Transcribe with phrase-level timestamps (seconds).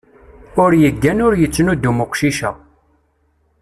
[0.63, 2.51] Ur yeggan ur yettnudum uqcic-a.